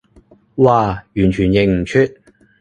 [0.55, 1.99] 嘩，完全認唔出